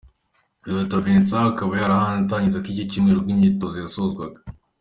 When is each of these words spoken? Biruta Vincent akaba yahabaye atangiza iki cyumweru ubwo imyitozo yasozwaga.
Biruta 0.63 0.97
Vincent 1.05 1.49
akaba 1.51 1.73
yahabaye 1.81 2.17
atangiza 2.21 2.57
iki 2.71 2.89
cyumweru 2.89 3.17
ubwo 3.19 3.31
imyitozo 3.33 3.75
yasozwaga. 3.79 4.39